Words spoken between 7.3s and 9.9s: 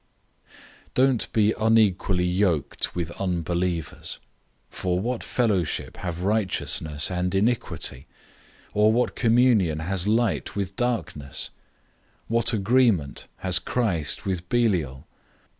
iniquity? Or what communion